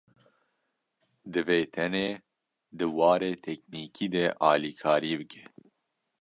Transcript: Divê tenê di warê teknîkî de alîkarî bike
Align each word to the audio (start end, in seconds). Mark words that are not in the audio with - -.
Divê 1.31 1.59
tenê 1.73 2.09
di 2.77 2.85
warê 2.97 3.31
teknîkî 3.45 4.07
de 4.13 4.25
alîkarî 4.49 5.13
bike 5.19 5.43